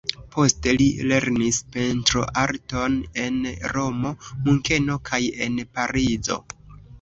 [0.35, 3.37] Poste li lernis pentroarton en
[3.75, 4.15] Romo,
[4.49, 6.41] Munkeno kaj en Parizo.